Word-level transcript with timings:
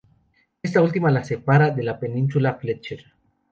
Está 0.63 0.81
última 0.81 1.11
la 1.11 1.23
separa 1.23 1.69
de 1.69 1.83
la 1.83 1.99
península 1.99 2.55
Fletcher. 2.55 3.05